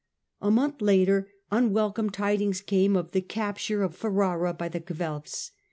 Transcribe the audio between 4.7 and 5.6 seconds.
Guelfs.